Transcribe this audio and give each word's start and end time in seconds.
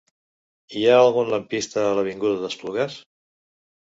Hi 0.77 0.85
ha 0.85 0.95
algun 1.01 1.27
lampista 1.33 1.83
a 1.89 1.93
l'avinguda 1.99 2.41
d'Esplugues? 2.45 2.95